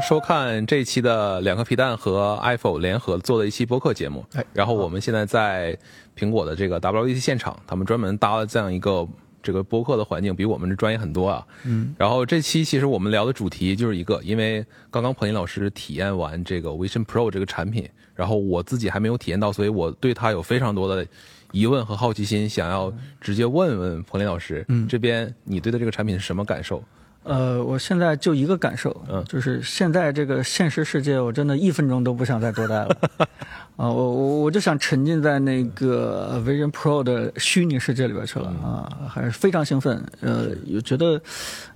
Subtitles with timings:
[0.00, 4.24] 迎收看这一期的两个皮蛋和 iPhone 联合做的一期播客节目。
[4.32, 5.76] 哎然后我们现在在
[6.16, 9.06] 苹果的这个 WDC 现场，他们专门搭了这样一个
[9.42, 11.46] 这个播客的环境，比我们这专业很多啊。
[11.64, 11.94] 嗯。
[11.98, 21.06] 然后这期其实我们聊的主题就是一个，因为刚刚彭林老师体验完这个 Vision Pro 这个产品，然后我自己还没有体验到，所以我对它有非常多的
[21.52, 22.90] 疑问和好奇心，想要
[23.20, 26.82] 直接问问彭林老师，嗯，这边你对的这个产品是什么感受？
[27.22, 32.96] 呃，我现在就一个感受，嗯就是现在这个现实世界，我真的一分钟都不想再多待了。
[33.76, 40.02] 啊，我我我就想沉浸在那个 Vision Pro 的虚拟世界里边去了啊，还是非常兴奋。
[40.20, 41.20] 呃，也觉得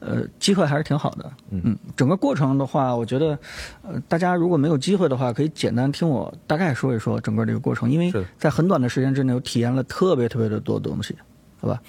[0.01, 1.31] 呃机会还是挺好的。
[1.51, 3.39] 嗯，整个过程的话，我觉得
[3.83, 11.17] 呃大家如果没有机会的话，可以简单听我大概说一说整个这个过程，因为在很短的时间之内，我体验了特别特别的多东西，
[11.61, 11.81] 好吧？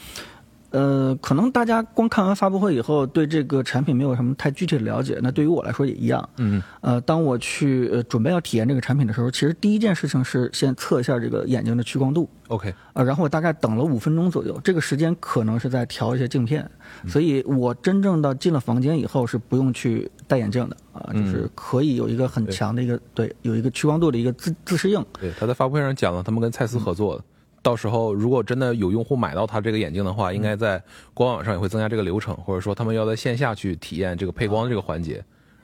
[0.75, 5.17] 呃，可能大家光看完发布会以后，对这个产品没有什么太具体的了解。
[5.23, 6.29] 那对于我来说也一样。
[6.35, 12.29] 嗯呃，当我去呃准备要体验这个产品的时候，其实第一件事情是先测一下这个眼睛的屈光度。
[12.49, 16.69] ，OK，呃，然后我大概等了五分钟左右，这个时间可能是在调一些镜片，
[17.07, 25.01] 所以我真正到进了房间以后是不用去戴眼镜的啊、就是可以有一个很强的一个对有一个屈光度的一个自自适应。
[25.19, 27.23] 对，他在发布会上讲了，他们跟蔡司合作的。
[27.65, 30.79] 到时候如果真的有用户买到他这个眼镜的话，应该在
[31.15, 35.15] 官网上也会增加这个流程，或者说他们要在线下去体验这个配光这个环节，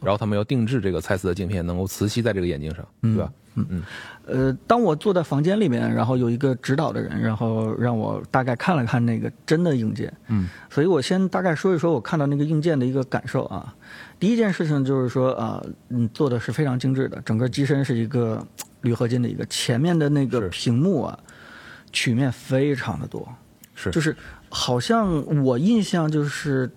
[0.02, 3.32] 然后他们要定制这个蔡司的镜片，能够磁吸在这个眼镜上，对吧？
[3.54, 3.84] 嗯嗯。
[4.26, 13.76] 呃，当我坐在房间里面，然后有一个指导的人，然后让我大概看了看那个真的硬件，嗯，所以我先大概说一说我看到那个硬件的一个感受啊。
[14.20, 18.44] 第一件事情就是说啊，嗯，做的是非常精致的，整个机身是一个
[18.82, 21.20] 铝合金的一个，前面的那个屏幕啊，
[21.92, 23.28] 曲面非常的多，
[23.76, 23.92] 是。
[23.92, 24.16] 就是
[24.50, 26.70] 好像我印象就是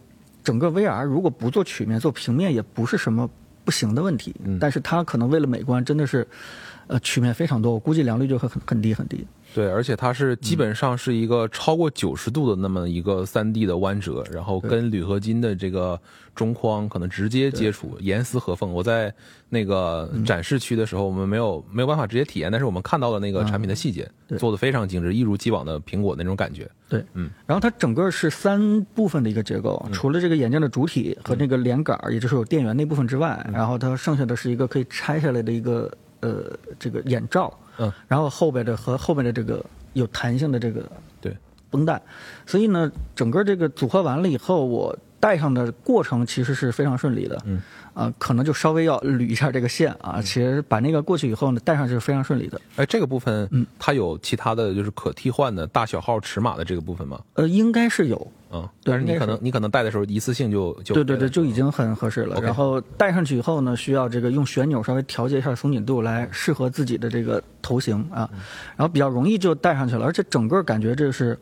[0.42, 3.28] 整个 VR 如果不做曲面做平面也不是什么
[3.64, 4.58] 不行的问题，嗯。
[4.58, 6.26] 但是它可能为了美观真的是
[6.86, 9.26] 呃曲面非常多，我估计良率就会很很低很低。
[9.54, 15.98] 对，而且它是基本上是一个超过九十度的那么一个三 D 的弯折，然后跟铝合金的这个
[16.34, 18.72] 中框可能直接接触，严丝合缝。
[18.72, 19.14] 我在
[19.48, 24.37] 那个展示区的时候，我们没有没有办法直接体验，但是我们看到了那个产品的细节，对。
[24.37, 26.69] 做的非常精致，一如既往的苹果那种感觉。
[26.88, 33.53] 对，嗯，然后它整个是三部分的一个结构，除了这个眼镜的主体和那个连杆儿，也就是有电源那部分之外，嗯。
[33.54, 35.88] 然后它剩下的是一个可以拆下来的一个
[36.24, 39.62] 呃这个眼罩，嗯，然后后边的和后边的这个
[39.92, 40.82] 有弹性的这个
[41.20, 41.36] 对，
[41.70, 42.00] 绷带，
[42.46, 47.58] 所以呢，整个这个组合完了以后，我戴上的过程其实是非常顺利的，嗯，
[47.94, 52.60] 啊、可能就稍微要捋一下这个线啊，其实把那个过去以后呢，戴上去是非常顺利的。
[52.76, 57.18] 哎，这个部分，嗯，它有其他的就是可替换的大小号尺码的这个部分吗？
[57.32, 62.38] 呃，应该是有，嗯，但是你可能你可能戴的时候一次性就就对对对，就已经很合适了。
[62.42, 68.28] 然后戴上去以后呢，需要这个用旋钮稍微调节一下松紧度，来适合自己的这个头型啊，
[68.76, 71.38] 然后比较容易就戴上去了，而且整个感觉这是，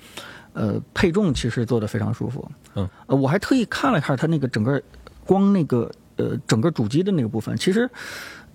[0.52, 2.50] 呃，配重其实做的非常舒服。
[2.74, 4.80] 嗯，呃，我还特意看了一下它那个整个
[5.24, 7.88] 光那个呃整个主机的那个部分，其实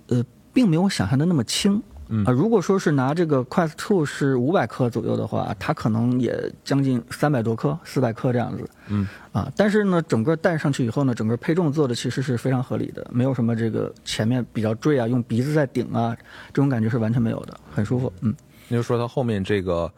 [0.08, 1.82] 呃并没有我想象的那么轻。
[2.10, 8.66] 嗯啊、如果说是拿这个 Quest Two 是五百克左右的话，它可能也将近三百多克、四百克这样子。
[8.88, 16.16] 嗯啊，但是呢，整个戴上去以后呢，整个配重做的其实是非常合理的，没有什么这个前面比较坠啊，用鼻子在顶啊，
[16.54, 18.14] 这种感觉是完全没有的，很舒服。
[18.22, 18.34] 嗯，
[18.70, 19.92] 那就说它后面这个，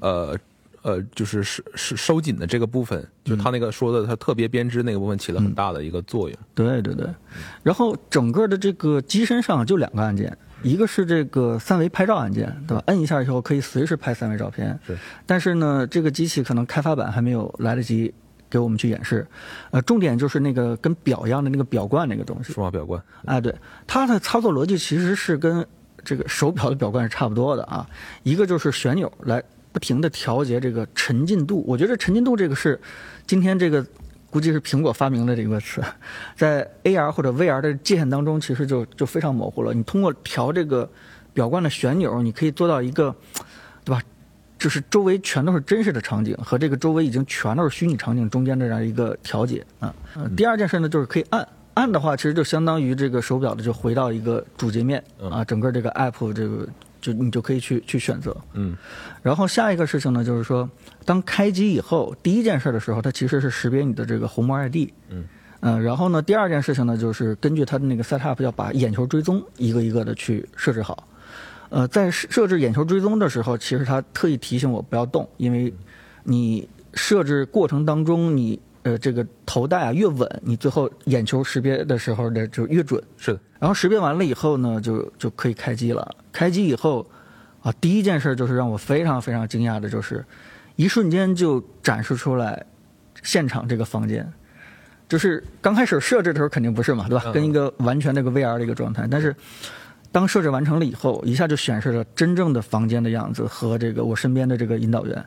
[0.00, 0.38] 呃
[0.88, 6.38] 呃，就是收收收紧的这个部分，就是它那个说的他特别编织那个部分起了很大的一个作用。
[6.54, 7.06] 对对对。
[7.62, 12.82] 然后整个的这个机身上就两个按键，一个是这个三维拍照按键，对吧？
[12.86, 14.78] 摁一下以后可以随时拍三维照片。
[14.86, 14.96] 是。
[15.26, 18.10] 但是呢，这个机器可能开发版还没有来得及
[18.48, 19.26] 给我们去演示。
[19.70, 22.54] 呃，重点就是那个跟表一样的那个表冠那个东西。
[22.54, 23.54] 数码表冠，哎，对，
[23.86, 25.66] 它的操作逻辑其实是跟
[26.02, 27.86] 这个手表的表冠是差不多的啊。
[28.22, 29.42] 一个就是旋钮来
[29.78, 32.80] 不停的调节这个沉浸度，我觉得沉浸度这个是
[33.28, 33.86] 今天这个
[34.28, 35.80] 估计是苹果发明的这个词，
[36.34, 39.72] 在 AR 或者 VR 的界限当中，其实就就非常模糊了。
[39.72, 40.90] 你通过调这个
[41.32, 43.14] 表冠的旋钮，你可以做到一个，
[43.84, 44.02] 对吧？
[44.58, 49.94] 就是周围全都是真实的场景和这个周围已经全都是虚拟场景中间的这样一个调节啊。
[50.16, 56.68] 呃第二件事呢，就是可以按按的话，其实就相当于这个手表的就回到一个主界面啊，整个这个 app 这个
[57.12, 58.36] 就你就可以去去选择。
[58.52, 58.76] 嗯
[59.22, 60.68] 然后下一个事情呢，就是说，
[61.04, 64.90] 当开机以后，第一件事的时候，它其实是识别你的这个虹膜 ID。
[65.08, 65.24] 嗯。
[65.60, 71.08] 呃，然后呢，第二件事情呢，就是根据它的那个 setup，要把眼球追踪一个一个的去设置好。
[71.70, 75.74] 呃，在设设置眼球追踪的时候，其实它特意提醒我不要动，因为
[76.22, 83.02] 你设置过程当中，你呃这个头戴啊越稳，你最后眼球识别的时候呢就越准。
[83.16, 86.14] 是的，然后识别完了以后呢，就就可以开机了。
[86.32, 87.06] 开机以后，
[87.62, 90.24] 啊，第一件事就是让我非常非常惊讶的，就是
[90.76, 92.64] 一瞬间就展示出来
[93.22, 94.30] 现场这个房间。
[95.08, 97.32] 就是刚开始设置的时候肯定不是嘛，对吧？
[97.32, 99.34] 跟一个完全那个 VR 的一个状态，但是
[100.12, 105.24] 当设置完成了以后，一下就显示了真正的房间的样子和这个我身边的这个引导员。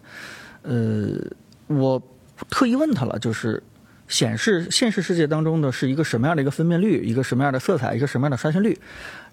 [0.61, 1.17] 呃，
[1.65, 1.99] 我
[2.49, 3.61] 特意问他了，就是
[4.07, 8.77] 显示现实世界当中的是一个什么样的一个分辨率，一个什么样的色彩，一个什么样的刷新率。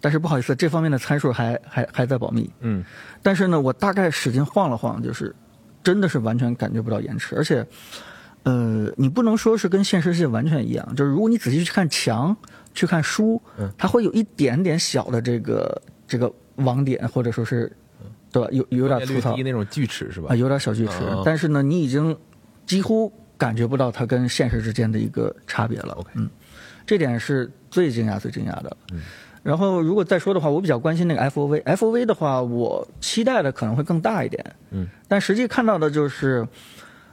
[0.00, 2.50] 但是不好意思，这方面的参数还还还在保密。
[2.60, 2.84] 嗯，
[3.22, 5.34] 但是呢，我大概使劲晃了晃，就是
[5.82, 7.66] 真的是完全感觉不到延迟，而且。
[8.44, 12.34] 呃，你不能说是跟现实世界完全一样，就是如果你仔细去看墙、
[12.72, 13.43] 去看书，
[13.76, 17.70] 它会有一点点小的这个这个网点，或者说是，
[18.32, 18.49] 对吧？
[18.52, 20.28] 有有点粗糙那种锯齿是吧？
[20.31, 20.94] 啊，有点小锯齿，
[21.26, 22.16] 但是呢，你已经
[22.69, 25.94] 几乎感觉不到它跟现实之间的一个差别了。
[25.94, 26.31] OK，嗯，
[26.87, 28.76] 这点是最惊讶、最惊讶的。
[28.93, 29.00] 嗯，
[29.43, 34.44] 然后如果再说的话，我比较关心那个 FOV，FOV 的话，我期待的可能会更大一点。
[34.70, 36.47] 嗯，但实际看到的就是，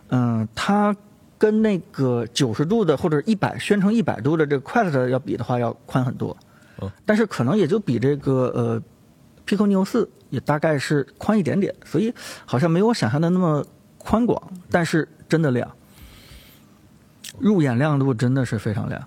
[0.09, 0.95] 嗯，它。
[1.37, 6.35] 跟那个九十度的或者一百宣称一百度的这个 Quest 要比的话，要宽很多。
[6.81, 8.81] 嗯，但是可能也就比这个呃
[9.45, 12.11] Pico Neo 四也大概是宽一点点，所以
[12.45, 13.63] 好像没有我想象的那么
[13.97, 14.41] 宽广，
[14.71, 15.71] 但是真的亮，
[17.39, 19.01] 入眼亮度真的是非常亮。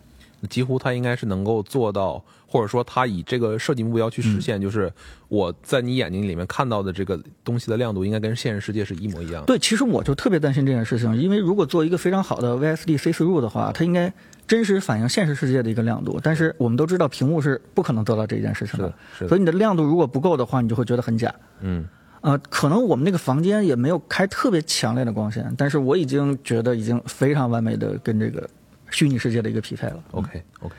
[0.49, 4.93] 几乎它应该是能够做到，或者说它以这个设计目标去实现，就是
[5.27, 9.45] 我在你眼睛里面看到的这个东西的亮度，应该跟现实世界是一模一样。
[9.47, 14.13] 对，其实我就特别担心这件事情，因为如果做一个非常好的 VSD C 四入的话，它应该
[14.47, 16.21] 真实反映现实世界的一个亮度。
[16.23, 18.95] 但是我们都知道，屏幕是不可能做到这件事情的，
[19.27, 21.35] 所以你的亮度如果不够的话，你就会觉得很假。
[21.63, 21.85] 嗯，
[22.21, 28.49] 呃，可能我们那个房间也没有开特别强烈的光线，但是我已经觉得已经非常完美的跟这个。
[28.91, 30.03] 虚拟世界的一个匹配了。
[30.13, 30.75] OK OK，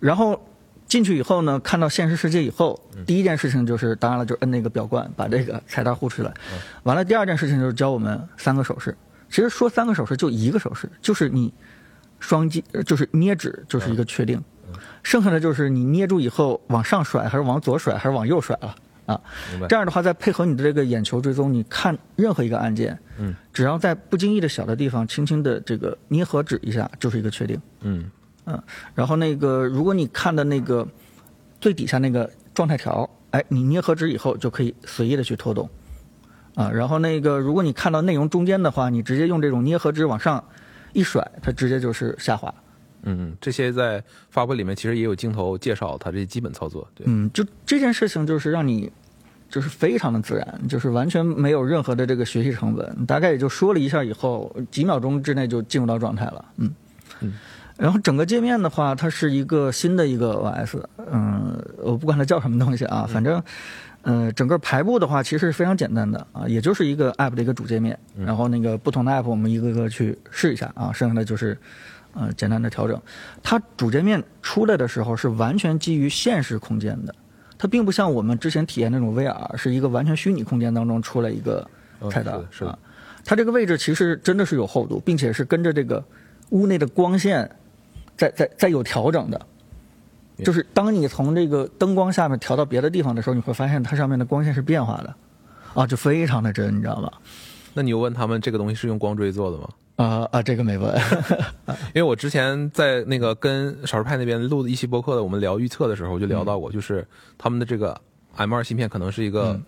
[0.00, 0.38] 然后
[0.86, 6.30] 进去以后呢，看到现实世界以后，第一件事情就是，当然了，就是摁那个表冠，把这个菜单呼出来。
[6.82, 8.94] 完了，第二件事情就是教我们三个手势。
[9.30, 11.50] 其实说三个手势就一个手势，就是你
[12.20, 14.38] 双击，就是捏指，就是一个确定。
[15.02, 18.66] 剩下的就是你捏住以后往上甩，还是往左甩，还是往右甩了。
[18.68, 18.76] 啊，
[19.68, 28.10] 这样的话，再配合你的这个眼球追踪，你看任何一个按键，嗯，只要在不经意的小的地方，轻轻的这个捏合指一下，就是一个确定，嗯
[28.44, 28.62] 嗯。
[28.94, 30.86] 然后那个，如果你看的那个
[31.60, 35.68] 最底下那个状态条，哎，你捏合指以后就可以随意的去拖动，
[36.54, 36.70] 啊。
[36.70, 40.44] 然后那个，如果你看到内容中间的话，你直接用这种捏合指往上
[40.92, 42.54] 一甩，它直接就是下滑。
[43.02, 46.86] 嗯，这些在发布会里面其实也有镜头介绍它这些基本操作。
[46.94, 48.90] 对，嗯，就这件事情就是让你，
[49.48, 53.06] 就是非常的自然，就是完全没有任何的这个学习成本。
[53.06, 56.44] 大概也就说了一下以后，几秒钟之内就进入到状态了。
[56.56, 56.70] 嗯
[57.20, 57.32] 嗯，
[57.76, 60.82] 然后整个界面的话，它是一个新的一个 OS。
[61.10, 63.42] 嗯，我不管它叫什么东西啊，反正，
[64.02, 67.98] 呃，整个排布的话其实是非常简单的啊，也就是一个 App 的一个主界面。
[68.16, 71.56] 然后那个不同的 App 我们一个个去试一下啊，剩下的就是。
[72.14, 73.00] 呃，简单的调整，
[73.42, 77.14] 它主界面出来的时候是完全基于现实空间的，
[77.56, 81.68] 它并不像我们之前体验那种 VR，是一个完全虚拟空间当中出来一个
[82.10, 82.40] 菜单。
[82.50, 82.78] 是的，
[83.24, 86.02] 它这个位置其实真的是有厚度，并且是跟着这个
[86.50, 87.48] 屋内的光线
[88.16, 89.46] 在在在有调整的，
[90.44, 95.14] 就是当你从这个灯光下面调到别的地方的时候，你会发现它上面的光线是变化的，
[95.74, 97.12] 啊，就非常的真，你知道吧？
[97.74, 99.68] 那你又问他们这个东西是用光锥做的吗？
[99.98, 100.96] 啊啊，这个没问，
[101.92, 107.04] 因为我之前在那个跟少数派那边录的一期播客的，我们聊预测的时候，我就聊到过，就是
[107.36, 108.00] 他们的这个
[108.36, 109.60] M 二芯片可能是一个，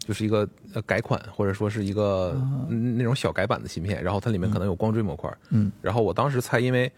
[0.00, 0.44] 就是一个
[0.84, 2.36] 改款或者说是一个
[2.68, 5.32] 那种小改版的芯片，然后它里面可能有光锥模块。
[5.50, 6.90] 嗯，然后我当时猜，因为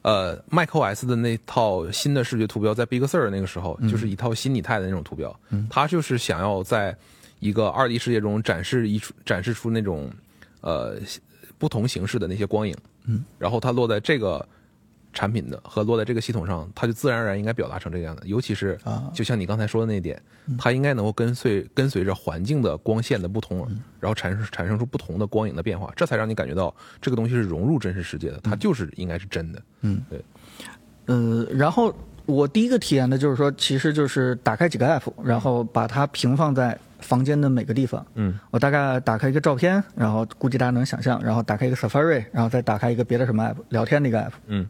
[0.00, 5.38] 呃，macOS 的那套新的视觉图标在 Big Sur 那个时候，就是一套新拟态的那种图标，
[5.68, 6.96] 它就是想要在
[7.38, 10.10] 一个二 D 世界中展示一出展示出那种
[10.62, 10.96] 呃。
[11.64, 14.46] 不同形式的那些光影，嗯，然后它落在这个
[15.14, 18.22] 产品的和落在这个系统上，它就自然而然应该表达成这个样子。
[18.26, 20.22] 尤其是啊，就像你刚才说的那点，
[20.58, 23.66] 它应该能够跟随跟随着环境的光线的不同，
[23.98, 29.62] 然后产生产生出不同的光影的变化，这才让你感觉到这个东西是融入真实世界的，它就是应该是真的。
[29.80, 30.22] 嗯，对。
[31.06, 36.78] 呃，然后我第一个体验的就是说，其实就是打开几个 app，然后把它平放在。
[37.04, 44.66] 房间的每个地方，嗯，我大概打开一个照片，然后估计大家能想象，然后打开一个 Safari，然后再打开一个别的什么 app，聊天那个 app，嗯，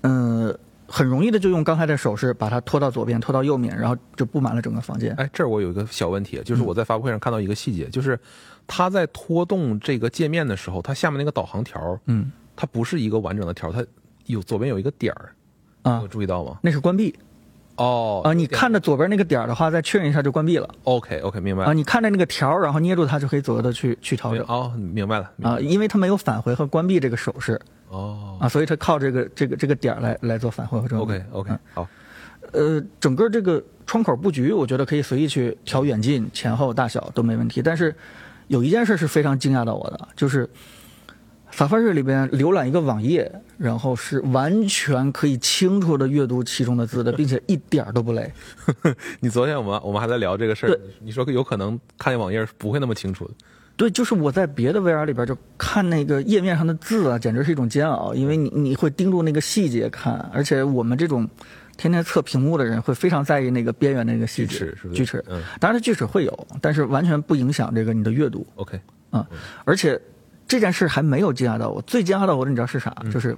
[0.00, 5.14] 嗯，很容易的就用刚才的手势把它拖到左边，拖到右面，然后就布满了整个房间。
[5.16, 8.18] 哎，这儿我有一个小问题，就是我在发布会上看到一个细节，就是
[8.66, 13.84] 它在拖动这个界面的时候，它下面那个导航条，嗯，它不是一个完整的条，它
[14.26, 15.34] 有左边有一个点儿，
[15.82, 16.00] 啊。
[16.00, 16.58] 有，注意到吗？
[16.62, 17.14] 那是关闭
[17.80, 18.32] 哦啊。
[18.32, 21.72] 你看着左边那个点儿的话，再确认一下就关闭了 OK OK 明白啊。
[21.72, 31.02] 你看着那个条，然后捏住它就可以左右的去去调整哦，明白了啊，了因为它没有返回和关闭这个手势哦啊，所以它靠这个这个这个点来来做返回和关闭。
[31.02, 31.88] OK OK 好
[32.52, 37.62] 呃，整个这个窗口布局，我觉得可以随意去调远近、前后、大小都没问题。
[37.62, 37.94] 但是
[38.48, 40.48] 有一件事是非常惊讶到我的，就是
[41.52, 48.32] Safari 里边浏览一个网页，然后是完全可以清楚的阅读其中的字的，并且一点儿都不累。
[49.20, 53.34] 你昨天我们我们还在聊这个事儿，你说有可能看网页不会那么清楚的。
[53.76, 61.26] 对，就是我在别的 VR 里边就看那个页面上的字啊，简直是一种煎熬，因为你你会盯住那个细节看，而且我们这种
[61.78, 64.52] 天天测屏幕的人会非常在意那个边缘的那个细节。
[64.52, 68.78] 锯齿是不是锯齿，嗯当然它锯齿会有，但是完全不影响这个你的阅读 OK
[69.12, 69.24] 嗯、
[69.64, 69.98] 而且
[70.50, 72.92] 这件事还没有惊讶到我，最惊讶到我的你知道是啥？
[73.04, 73.36] 嗯就是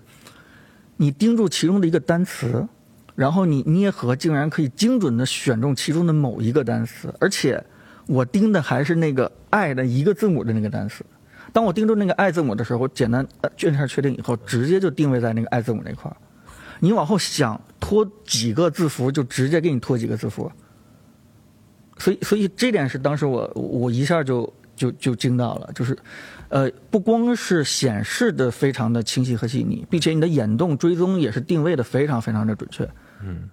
[0.96, 2.66] 你盯住其中的一个单词，
[3.14, 7.62] 然后你捏合竟然可以精准的选中其中的某一个单词，而且
[8.06, 11.04] 我盯的还是那个“爱”的一个字母的那个单词。
[11.52, 16.16] 当我盯住那个“爱”字母的时候，我简单呃按下确定以后，直接就定位在那个“爱”字母那块儿。
[16.80, 20.50] 你往后想拖几个字符，就直接给你拖几个字符。
[21.98, 25.96] 所以，所以这点是当时我我一下就就就惊到了，就是，
[26.52, 32.86] 呃，不光是显示的非常的清晰和细腻，并且你的眼动追踪也是定位的非常非常的准确。
[33.22, 33.48] 嗯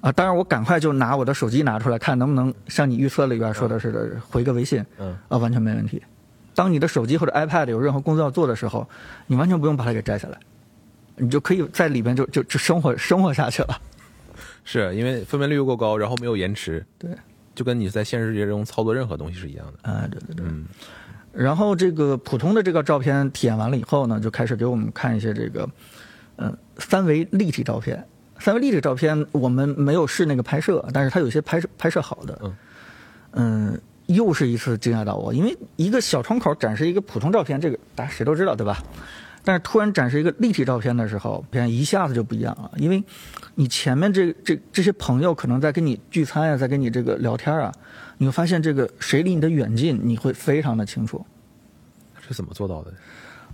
[0.00, 6.00] 啊，当然我赶快就拿我的手机拿出来看，能不能像你预测里边说的似的，回个微信，嗯啊，完全没问题。
[6.54, 8.88] 当你的手机或者 iPad 有任何工作要做的时候，
[9.26, 10.38] 你完全不用把它给摘下来，
[11.16, 13.76] 你就可以在里边就就就生活生活下去了。
[14.64, 17.10] 是因为分辨率又够高，然后没有延迟，对，
[17.54, 19.90] 就跟你在现实世界中操作任何东西是一样的。
[19.90, 20.46] 啊，对对对。
[20.46, 20.64] 嗯
[21.32, 25.68] 然后这个普通的这个照片体验完了以后呢，就开始给我们看一些这个，
[26.36, 28.06] 嗯、三维立体照片。
[28.38, 32.38] 三维立体照片我们没有试那个拍摄，但是它有些拍摄拍摄好的。
[32.42, 32.56] 嗯
[33.34, 38.82] 嗯，又是一次惊讶到我，因为一个小窗口展示一个普通照片，这个大家谁都知道，对吧？
[39.44, 43.02] 但是突然展示一个立体照片的时候，片一下子就不一样了，因为
[43.54, 47.72] 你前面这这这些朋友可能在跟你聚餐呀、在跟你这个聊天啊，
[48.18, 51.24] 你会发现这个谁离你的远近，你会非常的清楚。
[52.20, 52.92] 是怎么做到的？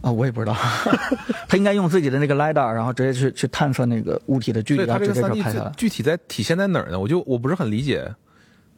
[0.01, 0.55] 啊、我也不知道，
[1.49, 5.73] 他应该用自己的那个 lidar，然后直接去去探测那个物体的距离，然后直接就拍下来。
[5.77, 7.01] 具体在体现在哪儿呢？
[7.01, 8.09] 我就我不是很理解。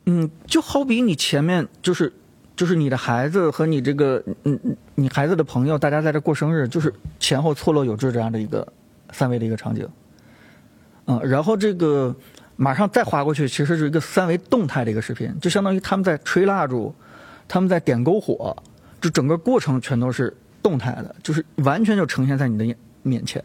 [0.07, 2.11] 嗯，就好比你前面就是
[2.57, 8.67] 就是你的孩子和你这个嗯嗯你孩子的朋友，大家在这过生日，就是前后错落有致这样的一个
[9.13, 9.87] 三维的一个场景。
[11.05, 12.17] 嗯，然后这个
[12.63, 16.95] 马上再划过去，其实是一个三维动态的一个视频，就相当于他们在吹蜡烛，
[17.49, 18.55] 他们在点篝火，
[19.01, 23.43] 就整个过程全都是动态的，就是完全就呈现在你的眼面前。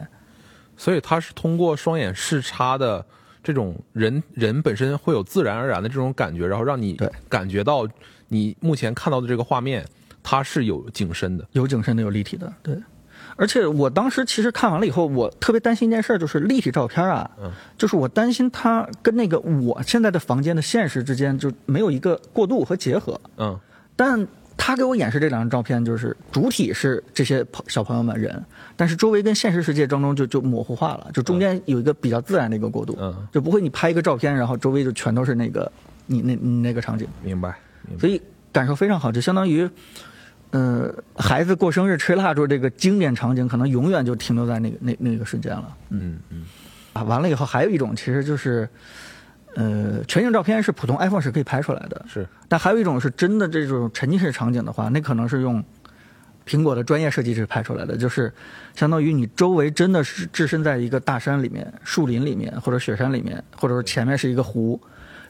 [0.76, 3.02] 所以它是通过双眼视差的
[3.42, 7.88] 这种人人本身会有自然而然的这种感觉，然后让你对感觉到
[8.28, 9.82] 你目前看到的这个画面，
[10.22, 11.48] 它是有景深的。
[11.52, 12.76] 有景深的，有立体的，对。
[13.36, 23.20] 而且我当时其实看完了以后，我特别担心一件事儿，就是立体照片啊，嗯就是我担心它跟那个我现在的房间的现实之间就没有一个过渡和结合。
[23.36, 23.58] 嗯
[23.94, 24.26] 但
[24.58, 28.42] 他给我演示这两张照片，就是主体是这些朋小朋友们人，
[28.74, 35.70] 但是周围跟现实世界当中就就模糊化了，就中间有一个比较自然的一个过渡，嗯，就不会你拍一个照片，然后周围就全都是那个
[36.06, 37.06] 你那你那个场景。
[37.22, 37.54] 明白。
[37.86, 39.68] 明白所以感受非常好，就相当于，
[40.56, 45.76] 呃，孩子过生日吹蜡烛这个经典场景，可能永远就停留在那个那那个瞬间了。
[45.90, 46.18] 嗯。
[46.30, 46.44] 嗯
[46.94, 48.66] 啊，完了以后还有一种，其实就是，
[49.54, 52.26] 呃，全景照片是普通 iPhone 是可以拍出来的，是。
[52.48, 55.62] 但还有一种是真的这种沉浸式场景的话，那可能是用
[56.46, 58.32] 苹果的专业设计师拍出来的，就是
[58.74, 64.80] 相当于你周围真的是置身在一个大山里面、树林里面，或者雪山里面，或者说前面是一个湖，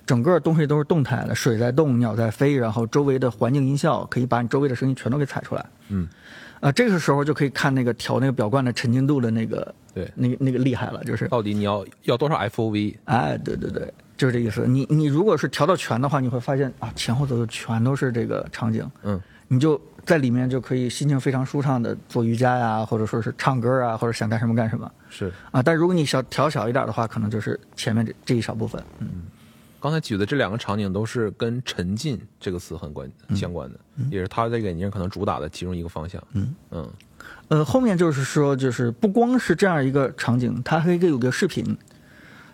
[0.06, 5.66] 整个东西都是动态的，水在动，鸟在飞，然后周围的环境音效可以把你周围的声音全都给采出来。
[5.88, 6.08] 嗯
[6.60, 10.10] 啊、这个时候就可以看那个调那个表冠的沉浸度的那个对。
[10.14, 12.96] 那个那个厉害了，就是到底你要要多少 FOV？
[13.04, 14.64] 哎，对对对，就是这意思。
[14.66, 25.30] 你你如果是调到全的话，你会发现啊，前后左右全都是这个场景，嗯你就在里面就可以心情非常舒畅的做瑜伽呀，或者说是唱歌啊，或者想干什么干什么是。
[25.52, 25.62] 啊。
[25.62, 28.82] 但如果你想调小一点的话，可能就是前面这这一小部分。
[28.98, 29.08] 嗯，
[29.80, 33.78] 刚才举的这两个场景都是跟沉浸这个词很关相关的，
[34.10, 36.22] 也是他这个眼镜可能主打的其中一个方向。
[36.32, 36.90] 嗯嗯
[37.48, 41.76] 呃，后面就是说，就是不光是这样一个场景，它还可以有个视频。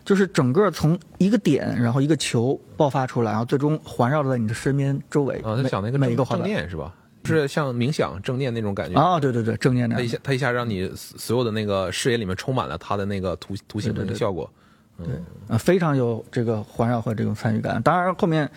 [0.04, 5.36] 就是整个从一个点，然后一个球爆发出来，然后最终环绕在你的身边周围。
[5.36, 6.92] 啊，他每讲那个每一个画面，念是吧？
[7.24, 9.00] 是像冥想、正念那种感觉。
[9.00, 14.44] 啊，对对对，正念那样它一下，他一下让你所所有的那个视野里面充满了他的那个图图形的那个效果。
[14.44, 14.61] 对，
[15.48, 17.80] 呃，非常有这个环绕和这种参与感。
[17.82, 18.48] 当然，后面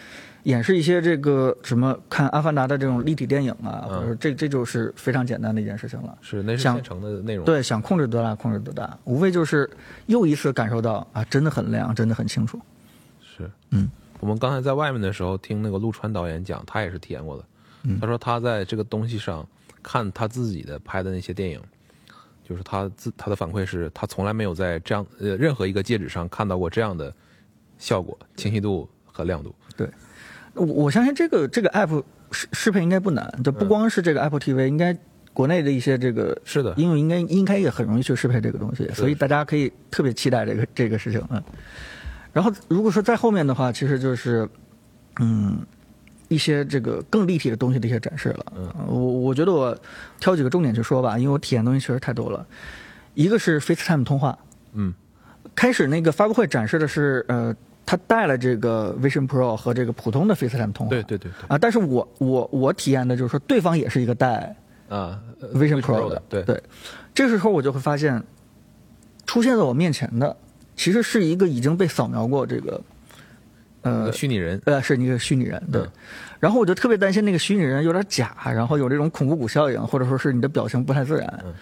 [0.43, 6.17] 演示一些这个什么看《阿凡达》的这种立体电影啊，或者这这就是非常简单的一件事情了。
[6.21, 7.43] 是，那是像现成的内容。
[7.45, 9.69] 对，想控制多大控制多大，无非就是
[10.05, 12.59] 又一次感受到啊，真的很亮，真的很清楚。
[13.21, 17.43] 是，嗯，我们刚才在外面的时候听那个陆川导演讲，他也是体验过的。
[17.87, 19.45] 嗯他说他在这个东西上
[19.83, 21.61] 看他自己的拍的那些电影，
[22.47, 27.11] 就是他自他的反馈是他从来没有在这样呃任何一个戒指上看到过这样的
[27.77, 29.53] 效果、清晰度和亮度。
[29.75, 29.89] 对
[30.53, 34.95] 我我相信这个这个 app 适适配应该不难，就不光是这个 Apple TV，应该
[35.33, 41.43] 国内的一些这个是的，应用应该应该也很容易去适配这个东西，所以大家可以特别期待这个这个事情嗯。
[42.31, 44.47] 然后如果说在后面的话，其实就是
[45.19, 45.65] 嗯
[46.27, 48.45] 一些这个更立体的东西的一些展示了。
[48.55, 49.77] 嗯呃我我觉得我
[50.19, 52.45] 挑几个重点去说吧，因为我体验的东西确实太多了。
[53.13, 54.37] 一个是 FaceTime 通话，
[54.73, 54.93] 嗯
[55.55, 57.55] 开始那个发布会展示的是呃，
[57.85, 60.89] 他带了这个 Vision Pro 和这个普通的 FaceTime 通话。
[60.89, 64.55] 对对对对啊，但是我我我体验的就是说，对方也是一个带
[64.89, 66.61] 啊呃 Vision Pro 的，对对，
[67.13, 68.21] 这时候我就会发现，
[69.25, 70.35] 出现在我面前的
[70.75, 72.94] 其实是一个已经被扫描过这个，一
[73.85, 75.81] 呃虚拟人，呃，是一个虚拟人，对。
[75.81, 75.91] 嗯
[76.37, 81.43] 然后我就特别担心那个虚拟人有点假，然后有这种恐怖谷效应，或者说是你的表情不太自然。
[81.43, 81.53] 嗯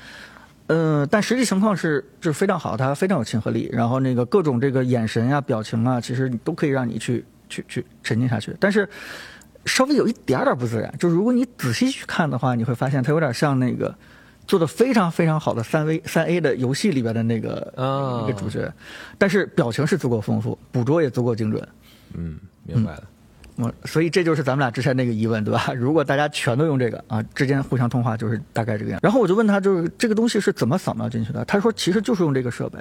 [0.65, 8.53] 呃，但实际情况是就是非常好，它非常有亲和力，然后那个各种这个眼神啊、表情啊，其实你都可以让你去去去沉浸下去。
[8.59, 8.89] 但是
[9.65, 13.93] 稍微有一点点不自然，就是如果你仔细去看的话，你会发现它有点像那个
[14.47, 18.73] 做的非常非常好的三 V 三 A 的游戏里边的那个、啊一个主角，
[19.17, 21.65] 但是表情是足够丰富，捕捉也足够精准。
[22.13, 23.03] 嗯，明白了。
[23.55, 25.71] 我所以这就是咱们俩之前那个疑问，对吧？
[25.77, 28.99] 如果大家全都用这个啊，之间互相通话就是大概这个样。
[29.03, 31.45] 然后我就问他，就是这个东西是怎么扫描进去的？
[31.45, 32.79] 他说其实就是用这个设备，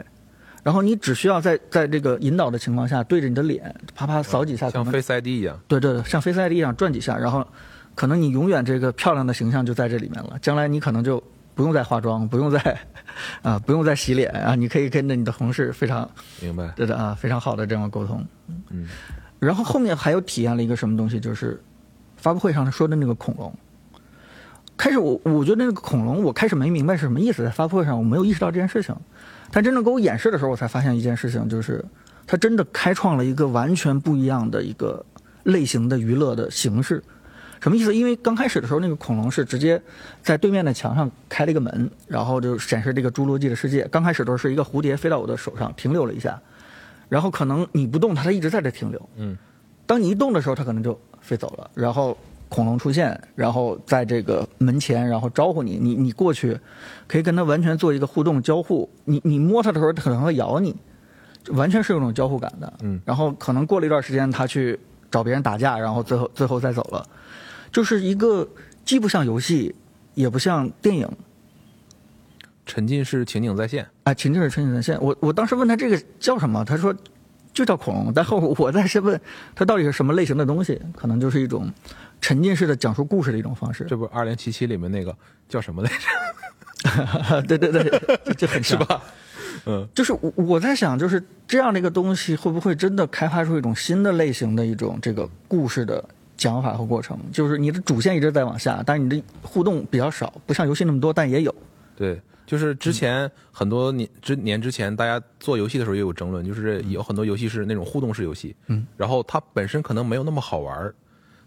[0.62, 7.46] 然后你只需要在在这个引导的情况下，对着你的脸啪啪扫几下，像能 Face ID 一样，对对对，像 Face ID 一样转几下，然后
[7.94, 10.38] 可能你永远这个漂亮的形象就在这里面了。
[10.40, 11.22] 将来你可能就
[11.54, 12.80] 不用再化妆，不用再
[13.42, 16.68] 啊不用再洗脸啊，你可以跟着你的同事非常明白？
[16.76, 18.24] 对的啊非常好的这样沟通。
[18.70, 18.88] 嗯，
[19.42, 21.60] 然后后面还有体验了一个什么东西，就是
[22.16, 23.52] 发布会上说的那个恐龙。
[24.76, 28.94] 开始我我觉得那个恐龙，我开始没明白是什么意思，在发布会上我没有意识到这件事情，
[29.50, 31.84] 但真正给我演示的时候，我才发现一件事情，就是
[32.24, 35.04] 它真的开创了一个完全不一样的一个
[35.42, 37.02] 类型的娱乐的形式。
[37.60, 37.92] 什么意思？
[37.92, 39.82] 因为刚开始的时候，那个恐龙是直接
[40.22, 43.88] 在对面的墙上开了一个门，然后就显示这个侏罗纪的世界。
[43.90, 46.40] 刚开始都是一个蝴蝶飞到我的手上停留了一下，
[47.08, 49.08] 然后可能你不动它，它一直在这停留。
[49.16, 49.36] 嗯，
[49.86, 51.70] 当你一动的时候，它可能就飞走了。
[51.74, 52.16] 然后
[52.48, 56.58] 恐龙出现，然后在这个门前，然后招呼你，你你过去，
[57.06, 58.88] 可以跟它完全做一个互动交互。
[59.04, 60.74] 你你摸它的时候，它可能会咬你，
[61.48, 62.72] 完全是有种交互感的。
[62.82, 64.78] 嗯然后可能过了一段时间，它去
[65.10, 67.06] 找别人打架，然后最后最后再走了，
[67.70, 68.48] 就是一个
[68.84, 69.74] 既不像游戏，
[70.14, 71.08] 也不像电影。
[72.72, 73.86] 沉浸式情景再现。
[74.04, 74.98] 啊，沉浸式情景再现。
[74.98, 76.94] 我我当时问他这个叫什么，他说
[77.52, 78.10] 就叫恐龙。
[78.14, 79.20] 但后我再是问
[79.54, 81.70] 他到底是什么类型的东西，可能就是一种
[82.18, 83.84] 沉浸式的讲述故事的一种方式。
[83.86, 85.14] 这不是二零七七里面那个
[85.50, 87.42] 叫什么来着？
[87.42, 87.84] 对 对对，
[88.24, 88.80] 就就很像。
[88.80, 89.02] 是吧？
[89.66, 96.02] 嗯，就是我我在想，就是这样的一个东西，会不会真的开发出一种新的类型的一种这个故事的
[96.38, 97.18] 讲法和过程？
[97.30, 101.54] 就是你的主线一直在往下，但是你的互动比较少，不像游戏那么多，但也有。
[101.94, 110.94] 对，就是之前很多年之年之前，大家做游戏的时候也有争论，就是有很多游戏是那种互动式游戏，嗯，然后它本身可能没有那么好玩儿，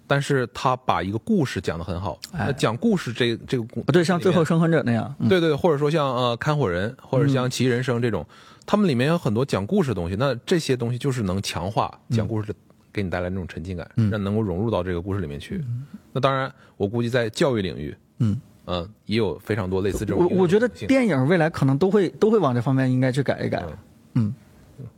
[0.08, 2.20] 但是它把一个故事讲得很好。
[2.32, 8.26] 哎那讲故事这这个故不对，像《最后生还者》那样，嗯对对，或者说像呃看火人，或者像奇异人生这种，
[8.66, 10.16] 他们里面有很多讲故事的东西。
[10.18, 12.56] 那这些东西就是能强化讲故事的，
[12.92, 15.64] 给你带来那种沉浸感，嗯让能够融入到这个故事里面去。
[16.14, 18.40] 那当然，我估计在教育领域，嗯。
[18.68, 23.64] 嗯，也有非常多类似这种我我觉得电影未来可能都会都会往这方面应该去改一改。
[24.14, 24.34] 嗯，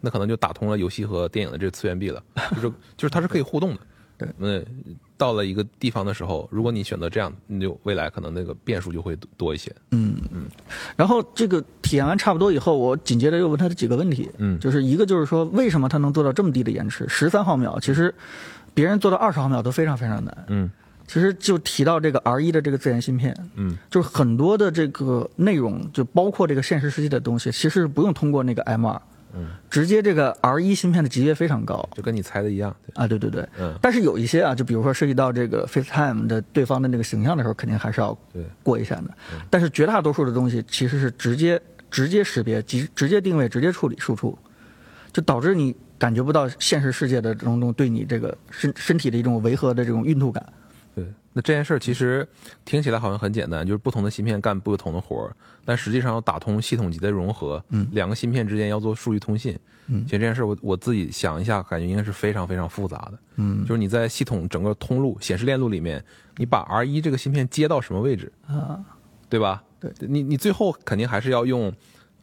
[0.01, 2.23] 那可能就打通了游戏和电影的这个次元壁了，
[2.55, 3.79] 就是就是它是可以互动的。
[4.17, 4.65] 对，嗯，
[5.15, 9.71] 到了一个地方的时候，如果你选择这样，你就未来可能那个变数就会多多一些。
[9.91, 10.45] 嗯嗯。
[10.95, 14.27] 然后这个体验完差不多以后，我紧接着又问他的几个问题。
[14.39, 17.79] 嗯就是一个就是说，为什么他能做到这么低的延迟，十三毫秒？
[17.79, 18.11] 其实
[18.73, 20.45] 别人做到二十毫秒都非常非常难。
[20.47, 20.71] 嗯
[21.07, 29.01] 其实就提到这个 R 一的这个自研芯片，嗯就是很多的这个内容，就包括这个现实世界的东西，其实是不用通过那个 M 二
[29.33, 32.75] 嗯，直接这个 R 一芯片的级别非常高，就跟你猜的一样。
[32.93, 33.77] 啊，对对对，嗯。
[33.81, 38.17] 但是有一些啊，就比如说涉及到这个 FaceTime 的对方的那个形象的时候，肯定还是要
[38.63, 39.09] 过一下的。
[39.49, 44.37] 但是绝大多数的东西其实是直接直接识别、直直接定位、直接处理输出，
[45.11, 50.45] 就导致你感觉不到现实世界的这种对你这个身身体的一种违和的这种孕吐感。
[50.97, 52.27] 对，那这件事儿其实
[52.65, 59.55] 听起来好像很简单，就是不同的芯片干不同的活儿，但实际上要打通系统级的融合，嗯，两个芯片之间要做数据通信，
[59.85, 66.03] 嗯，其实这件事儿我我自己想一下，感觉应该是非常非常复杂的，嗯，就是你在系统整个通路显示链路里面，
[66.37, 68.83] 你把 R 一这个芯片接到什么位置啊，
[69.29, 69.63] 对吧？
[69.79, 71.71] 对，你你最后肯定还是要用，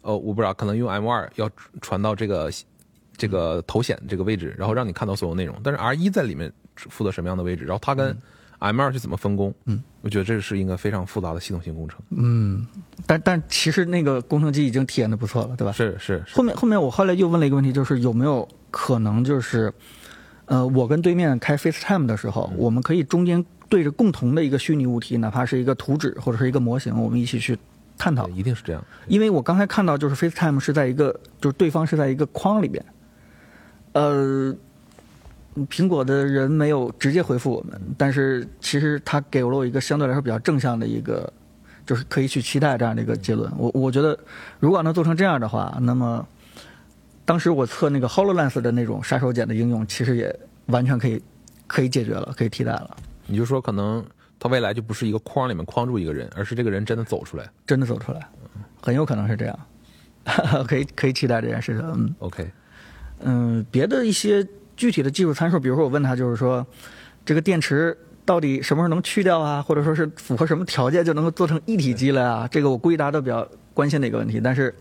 [0.02, 1.48] 呃，我不知道，可能用 M 二要
[1.80, 2.50] 传到这个
[3.16, 8.16] 这个头显这个位置，然后让你看到所有内容，但是 R 一在里面负责什么样的位置，然后它跟
[8.72, 9.54] M 二是怎么分工？
[9.66, 12.00] 嗯，我觉得这是一个非常复杂的系统性工程。
[12.10, 12.66] 嗯，
[13.06, 15.72] 但但其实那个工程机已经体验的不错了，对吧？
[15.72, 16.24] 是是。
[16.32, 19.72] 后面后面我后来又问了一个问题，就是有没有可能就是，
[20.46, 27.58] 呃，我跟对面开 FaceTime 的时候，我们可以中间对着共同的一个虚拟物体，哪怕是一个图纸或者是一个模型，我们一起去
[27.98, 28.28] 探讨。
[28.28, 28.84] 一定是这样。
[29.08, 32.84] 因为我刚才看到就是 FaceTime 是在一个就是对方是在一个框里边，
[33.92, 34.54] 呃。
[35.70, 41.32] 苹果的人没有直接回复我们，但是其实他给了我一个相对来说比较正向的一个，
[41.86, 43.48] 就是可以去期待这样的一个结论。
[43.56, 44.18] 我我觉得，
[44.58, 46.26] 如果能做成这样的话，那么
[47.24, 50.36] 当时我测那个 Hololens 的那种杀手锏的应用，其实也
[50.66, 51.22] 完全可以
[51.68, 52.96] 可以解决了，可以替代了。
[53.26, 54.04] 你就说，可能
[54.40, 58.28] 他未来就不是一个框里面框住一个人，而是这个人真的走出来，真的走出来，
[58.82, 59.58] 很有可能是这样，
[60.66, 61.88] 可以可以期待这件事情。
[61.94, 62.50] 嗯，OK，
[63.20, 64.44] 嗯，别的一些。
[64.76, 66.66] 具体的技术参数，比如说我问他，就是说，
[67.24, 69.62] 这个电池到底什么时候能去掉啊？
[69.62, 72.48] 或者说是符合什么条件就能够做成一体机了啊？
[72.52, 74.74] 这个我估计大家都比较关心的一个问题，但是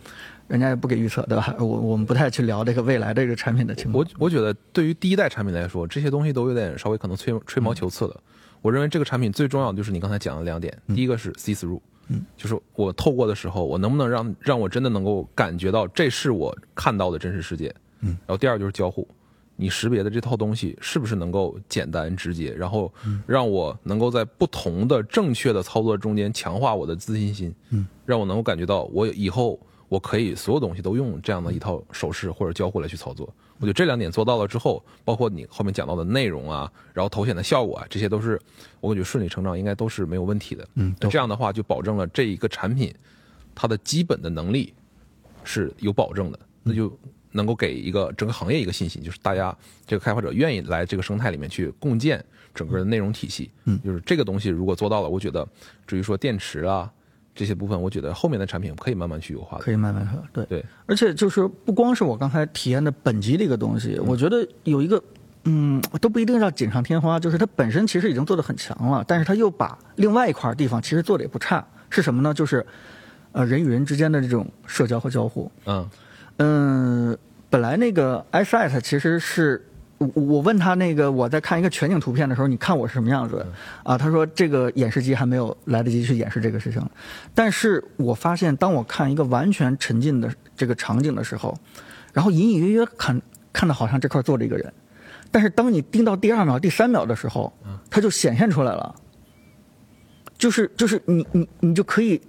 [0.48, 1.56] 人家也不给预测，对吧？
[1.60, 4.04] 我我们不太去聊这个未来这个产品的情况。
[4.18, 8.20] 我我觉得对于第一代产品来说，这些东西都有点稍微可能吹吹毛求疵了。
[8.62, 19.06] 我认为这个产品最重要的就是你刚才讲的两点，第一个是 see through，嗯，就是我透过的时候，我能不能让让我真的能够感觉到这是我看到的真实世界，嗯，然后第二就是交互。
[19.56, 22.92] 你识别的这套东西是不是能够简单直接，然后
[23.28, 33.32] 让我能够在不同的正确的操作中间强化我的自信心，嗯，让我能够感觉到我以后我可以所有东西都用这样的一套手势或者交互来去操作。
[33.60, 38.42] 我觉得这两点做到了之后，包括你后面讲到的内容啊，然后头显的效果啊，这些都是
[38.82, 40.68] 我感觉顺理成章，应该都是没有问题的。
[40.74, 42.94] 嗯，这样的话就保证了这一个产品
[43.54, 44.74] 它的基本的能力
[45.44, 46.92] 是有保证的，那就。
[47.34, 52.24] 能够给一个整个行业一个信心，就是大家这个开发者愿意来这个生态里面去共建
[52.56, 53.52] 整个的内容体系。
[53.66, 55.48] 嗯，就是这个东西如果做到了，我觉得
[55.86, 56.90] 至于说电池啊
[57.36, 59.58] 这些部分，我觉得后面的产品可以慢慢去优化。
[59.58, 60.64] 可以慢慢说，对对。
[60.86, 65.04] 而且就是不光是我刚才体验的本级的一个东西，我觉得有一个
[65.46, 72.32] 嗯都不一定要锦上添花，就是它本身其实已经做的很强了，但是它又把另外一块地方其实做的也不差，是什么呢？
[72.32, 72.64] 就是
[73.32, 75.52] 呃人与人之间的这种社交和交互。
[75.66, 75.90] 嗯。
[76.46, 77.18] 嗯，
[77.50, 79.66] 本来那个 iSight 其实是
[79.98, 83.46] 我我问他那个我在看一个全景图片的时候，你看我是什么样子
[83.84, 83.98] 啊？
[83.98, 86.86] 他说这个演示机还没有来得及去演示这个事情。
[87.34, 91.58] 但是我发现，当我看一个完全沉浸的这个场景的时候，
[92.12, 93.22] 然后隐隐约约看
[93.54, 94.74] 看到好像这块坐着一个人，
[95.32, 97.54] 但是当你盯到第二秒、第三秒的时候，
[97.90, 98.94] 它就显现出来了，
[100.38, 102.22] 就是就是你你你就可以。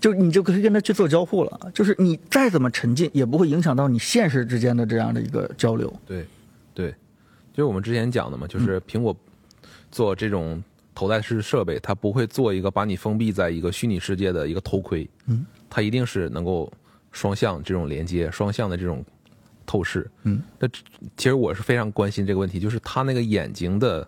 [0.00, 5.92] 就你就可以跟他去做交互了，就是你再怎么沉浸，也不会影响到你现实之间的这样的一个交流。
[6.06, 6.24] 对，
[6.72, 6.90] 对，
[7.52, 9.16] 就是我们之前讲的嘛，就是苹果
[9.90, 10.62] 做这种
[10.94, 16.72] 头戴式设备，它不会做一个把你封闭在一个虚拟世界的一个头盔，嗯，它一定是能够
[17.10, 19.04] 双向这种连接、双向的这种
[19.66, 20.68] 透视，嗯，那
[21.16, 24.06] 其实我是非常关心这个问题，就是它那个眼睛的。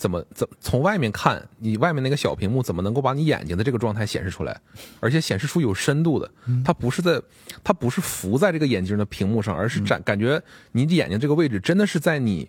[0.00, 4.58] 怎么怎从外面看，你外面那个小屏幕怎么能够把你眼睛的这个状态显示出来，
[4.98, 6.30] 而且显示出有深度的？
[6.64, 7.20] 它不是在，
[7.62, 12.48] 它不是浮在这个眼睛的屏幕上，而是展感觉你眼睛这个位置真的是在你，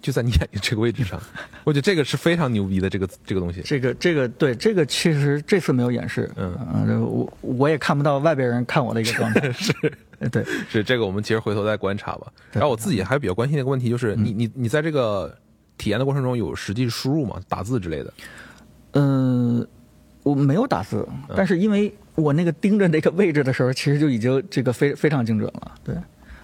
[0.00, 1.20] 就在你眼睛这个位置上。
[1.64, 3.60] 我觉得这个是非常牛逼的这个这个东西。
[3.60, 9.52] 这个这个对这个其实这次没有演示，嗯嗯，我我也看不到外边人看我的一个状态。
[9.52, 9.74] 是，
[10.30, 12.32] 对，是这个我们其实回头再观察吧。
[12.50, 15.36] 然后我自己还比较关心的一个问题就是，你你你在这个。
[15.82, 17.40] 体验的过程中有实际输入吗？
[17.48, 18.14] 打字之类的？
[18.92, 19.66] 嗯，
[20.22, 25.72] 我没有打字，但是因为我那个盯着那个位置的时候，其实就已经这个非非常精准了。
[25.82, 25.96] 对，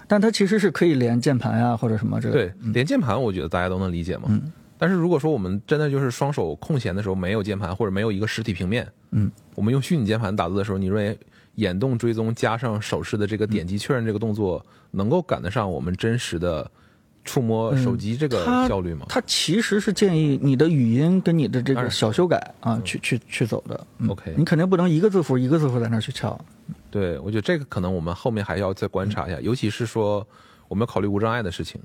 [0.09, 2.33] 但它其实是可以连键盘呀或者什么这个。
[2.33, 4.23] 对，连键盘我觉得大家都能理解嘛。
[4.27, 4.51] 嗯。
[4.77, 11.17] 但是如果说我们真的就是双手空闲的时候没有键盘或者没有一个实体平面，嗯，我们用虚拟键盘打字的时候，你认为
[11.55, 16.69] 眼动追踪加上手势的这个点击确认这个动作，能够赶得上我们真实的
[17.25, 19.05] 触摸手机这个它效率吗？
[19.09, 23.87] 它其实是建议你的语音跟你的这个小修改啊，去去去走的。
[23.97, 26.39] 嗯 OK 你肯定不能一个字符一个字符在那儿去敲。
[26.89, 30.25] 对，我觉得这个可能我们后面还要再观察一下，尤其是说
[30.67, 31.79] 我们要考虑无障碍的事情。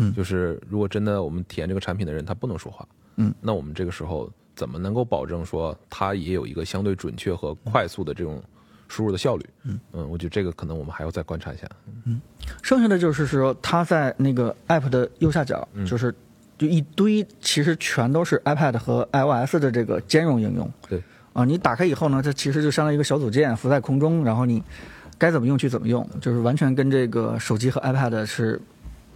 [0.00, 8.42] 嗯就是如果真的我们体验这个产品的人他不能说话，嗯，那我们这个时候怎么能够保证说他也有一个相对准确和快速的这种
[8.88, 9.46] 输入的效率？
[9.64, 11.68] 嗯嗯我觉得这个可能我们还要再观察一下。
[12.04, 12.20] 嗯
[12.62, 16.14] 剩下的就是说，它在那个 App 的右下角，嗯就是
[16.56, 20.70] 就一堆，其实全都是 iPad 和 iOS 的这个兼容应用。
[20.88, 21.02] 对，
[21.34, 24.62] 啊，你打开以后呢，它其实就相当于一个小组件浮在空中，然后你
[25.18, 28.60] 该怎么用去怎么用，就是完全跟这个手机和 iPad 是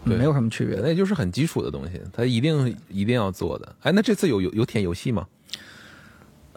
[0.04, 0.78] 没有什么区别。
[0.80, 3.74] 那也就是很基础的东西，它一定一定要做的。
[3.82, 5.26] 哎，那这次有有有舔游戏吗？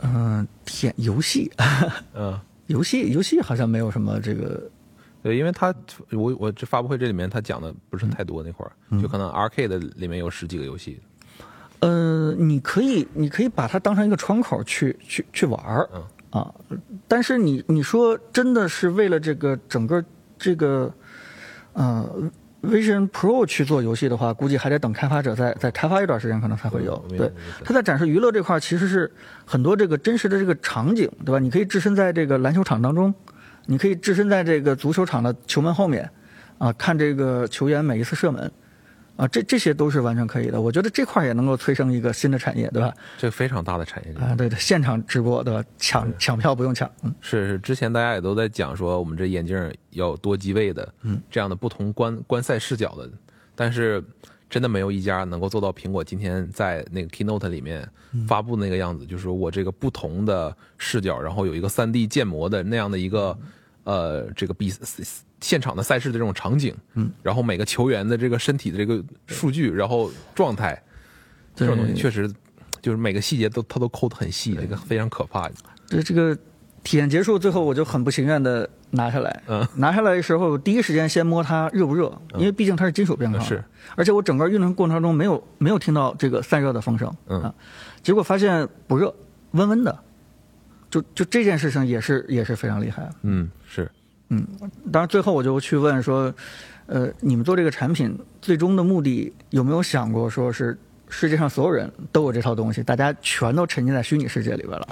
[0.01, 1.49] 嗯、舔游戏，
[2.13, 4.69] 嗯，游戏游戏好像没有什么这个。
[5.23, 5.73] 对，因为他
[6.11, 10.99] 我我这发布会这里面他讲的不是太多那会儿，就可能 Arcade 里面有十几个游戏。
[11.79, 16.53] 呃，你可以，你可以把它当成一个窗口去去去玩儿，嗯啊，
[17.07, 20.03] 但是你你说真的是为了这个整个
[20.37, 20.93] 这个
[21.73, 22.07] 呃
[22.65, 27.31] Vision Pro 去做游戏的话，估计还得等开发者再再开发一段时间，可能才会有对
[27.63, 29.11] 它在展示娱乐这块儿，其实是
[29.45, 31.39] 很多这个真实的这个场景，对吧？
[31.39, 33.13] 你可以置身在这个篮球场当中，
[33.65, 36.09] 你可以置身在这个足球场的球门后面，
[36.57, 38.51] 啊，看这个球员每一次射门。
[39.17, 40.59] 啊，这这些都是完全可以的。
[40.59, 42.93] 我觉得这块儿也能够催生一个新的产业，对吧？
[43.17, 44.21] 这非常大的产业链。
[44.25, 45.63] 啊，对对，现场直播，对吧？
[45.77, 53.09] 抢抢票不用抢，嗯，是是，之前大家也都在讲说，我们这眼镜要多机位的，嗯，这样的不同观观赛视角的，
[53.55, 54.03] 但是
[54.49, 57.87] 真的没有一家能够做到苹果今天在那个 Keynote 里面
[58.27, 63.37] 发布那个样子，就是我这个不同的视角，然后有一个 3D 建模的那样的一个
[63.85, 64.69] 呃这个比
[65.45, 70.81] 现场的赛事的这种场景，嗯，然后每个球员的这个身体的这个数据，然后状态，
[71.55, 72.27] 这种东西确实
[72.81, 75.47] 就是每个细节都他都抠得很细，这个非常可怕。
[75.85, 76.35] 这这个
[76.81, 83.63] 体验结束，最后我就很不情愿的拿下来，嗯，拿下来的时候，第一时间先摸它热不热，因为毕竟它是金属边框，是，
[83.95, 87.39] 而且我整个运动过程中没有没有听到这个散热的风声，嗯。
[87.43, 87.53] 啊，
[88.01, 89.13] 结果发现不热，
[89.51, 89.95] 温温的，
[90.89, 93.87] 就就这件事情也是也是非常厉害，嗯，是。
[94.91, 96.33] 当然，最后我就去问说，
[96.87, 100.77] 呃，你们做这个产品最终的目的有没有想过，说是
[101.09, 104.87] 世界上所有人都有这套东西，大家全都沉浸在虚拟世界里边了？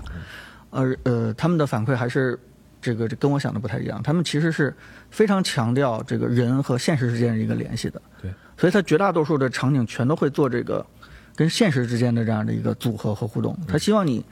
[0.70, 2.40] 而呃，他们的反馈还是
[2.80, 4.74] 这个这跟我想的不太一样，他们其实是
[5.10, 8.02] 非常强调这个人和现实之间的一个联系的。
[8.22, 10.86] 对，所以它绝大多数的场景全都会做这个
[11.36, 13.58] 跟现实之间的这样的一个组合和互动。
[13.68, 14.24] 他希望你。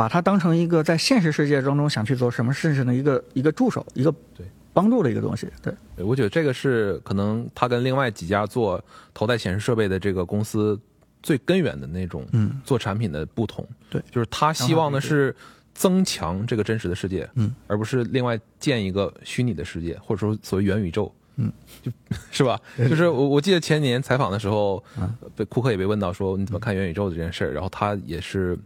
[0.00, 5.46] 把它当成一个在现实世界当中想去做什么事情的一个一个助手，一个对帮助的一个东西。
[5.60, 8.82] 对，对我觉得这个是可能他跟另外几家做
[9.12, 10.80] 头戴显示设备的这个公司
[11.22, 13.62] 最根源的那种嗯做产品的不同。
[13.90, 15.36] 对就是他希望的是
[15.74, 21.14] 增强这个真实的世界，嗯，而不是另外建一个虚拟的世界，或者说所谓元宇宙。
[21.36, 21.92] 嗯，就
[22.32, 22.58] 是吧？
[22.76, 28.58] 就是我我记得前年采访的时候嗯，被库克也被问到说你怎么看元宇宙这件事儿，然后他也是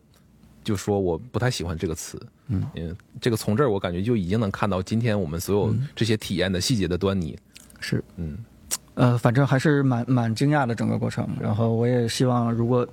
[0.64, 7.38] 就说我不太喜欢这个词，嗯，因为这个从这儿我感觉就已经能看到今天我们所有这些体验的细节的端倪。
[7.78, 8.38] 是，嗯，
[8.94, 11.28] 呃，反正还是蛮蛮惊讶的整个过程。
[11.38, 12.88] 然后我也希望如果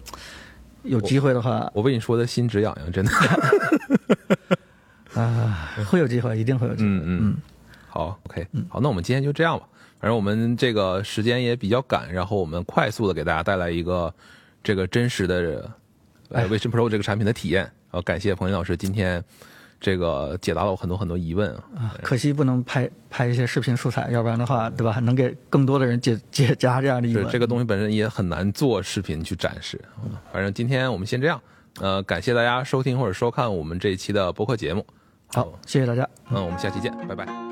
[0.84, 3.12] 有机会的话，我被你说的心直痒痒，真的。
[5.16, 6.90] 啊、会有机会，一定会有机会。
[6.90, 7.38] 嗯嗯，
[7.88, 9.68] 好，OK，好，那我们今天就这样吧。
[10.00, 14.14] 反正我们这个时间也比较赶，然后我们快速的给大家带来一个
[14.64, 15.70] 这个真实的
[16.32, 17.70] 呃 Vision Pro 这个产品的体验。
[17.89, 19.24] 好，感谢彭林老师今天
[19.80, 21.63] 这个解答了我很多很多疑问啊。
[21.76, 25.00] 啊，可惜不能拍拍一些视频素材，要不然的话，对吧？
[25.00, 27.30] 能给更多的人解解答这样的疑是问。
[27.30, 29.80] 这个东西本身也很难做视频去展示。
[30.04, 31.41] 嗯反正今天我们先这样，
[31.80, 34.86] 呃，感谢大家收听或者收看我们这一期的播客节目。
[35.28, 36.08] 好，谢谢大家。
[36.30, 37.51] 嗯，我们下期见，拜拜。